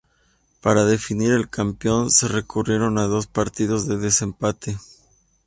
Para 0.61 0.83
definir 0.83 1.31
al 1.31 1.47
campeón, 1.51 2.09
se 2.09 2.27
recurrieron 2.27 2.97
a 2.97 3.03
dos 3.03 3.27
partidos 3.27 3.87
de 3.87 3.97
desempate. 3.97 4.75